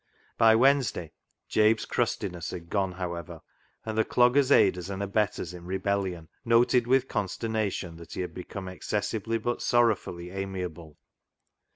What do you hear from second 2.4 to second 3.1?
had gone,